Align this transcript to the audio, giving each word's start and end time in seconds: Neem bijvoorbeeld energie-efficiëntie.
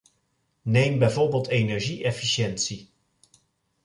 Neem 0.63 0.99
bijvoorbeeld 0.99 1.47
energie-efficiëntie. 1.47 2.89